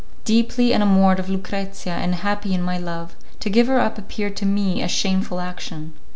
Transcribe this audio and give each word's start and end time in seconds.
Deeply 0.25 0.73
enamoured 0.73 1.19
of 1.19 1.29
Lucrezia 1.29 1.91
and 1.93 2.15
happy 2.15 2.55
in 2.55 2.63
my 2.63 2.75
love, 2.75 3.15
to 3.39 3.51
give 3.51 3.67
her 3.67 3.79
up 3.79 3.99
appeared 3.99 4.35
to 4.35 4.47
me 4.47 4.81
a 4.81 4.87
shameful 4.87 5.39
action. 5.39 5.93